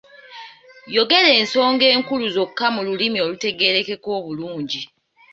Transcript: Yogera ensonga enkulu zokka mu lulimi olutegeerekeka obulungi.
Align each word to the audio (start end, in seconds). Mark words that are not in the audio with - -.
Yogera 0.95 1.29
ensonga 1.39 1.85
enkulu 1.95 2.25
zokka 2.35 2.65
mu 2.75 2.81
lulimi 2.87 3.17
olutegeerekeka 3.25 4.07
obulungi. 4.17 4.81